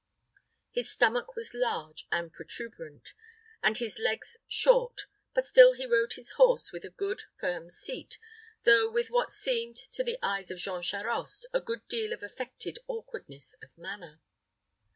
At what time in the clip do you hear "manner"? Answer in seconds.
13.77-14.19